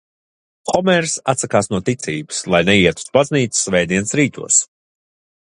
[0.69, 4.61] Homērs atsakās no ticības, lai neietu uz baznīcu svētdienas rītos.